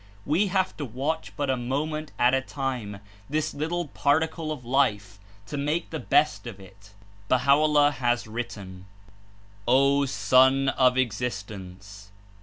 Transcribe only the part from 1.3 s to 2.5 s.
but a moment at a